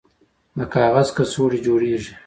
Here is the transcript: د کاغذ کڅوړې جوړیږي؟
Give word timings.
د 0.57 0.59
کاغذ 0.73 1.07
کڅوړې 1.15 1.59
جوړیږي؟ 1.65 2.13